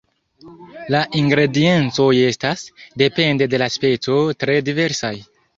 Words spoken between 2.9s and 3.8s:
depende de la